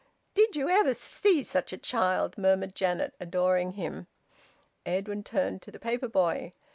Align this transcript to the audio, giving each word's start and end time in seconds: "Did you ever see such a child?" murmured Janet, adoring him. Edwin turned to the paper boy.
"Did 0.33 0.55
you 0.55 0.67
ever 0.67 0.95
see 0.95 1.43
such 1.43 1.71
a 1.71 1.77
child?" 1.77 2.35
murmured 2.35 2.73
Janet, 2.73 3.13
adoring 3.19 3.73
him. 3.73 4.07
Edwin 4.83 5.23
turned 5.23 5.61
to 5.61 5.71
the 5.71 5.77
paper 5.77 6.07
boy. 6.07 6.53